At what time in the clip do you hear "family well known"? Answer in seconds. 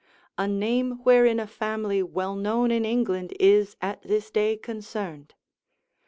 1.45-2.71